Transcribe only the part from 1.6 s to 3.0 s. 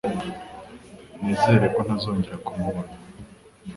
ko ntazongera kumubona.